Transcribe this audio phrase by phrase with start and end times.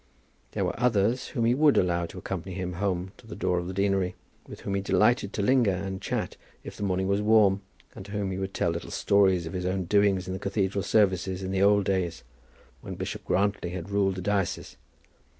[0.53, 3.67] There were others whom he would allow to accompany him home to the door of
[3.67, 4.15] the deanery,
[4.47, 7.61] with whom he delighted to linger and chat if the morning was warm,
[7.93, 10.81] and to whom he would tell little stories of his own doings in the cathedral
[10.81, 12.23] services in the old days,
[12.81, 14.75] when Bishop Grantly had ruled in the diocese.